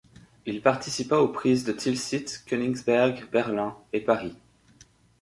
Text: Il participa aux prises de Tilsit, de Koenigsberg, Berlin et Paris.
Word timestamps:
Il 0.47 0.63
participa 0.63 1.17
aux 1.19 1.27
prises 1.27 1.63
de 1.63 1.73
Tilsit, 1.73 2.25
de 2.43 2.49
Koenigsberg, 2.49 3.29
Berlin 3.29 3.77
et 3.93 4.01
Paris. 4.01 4.35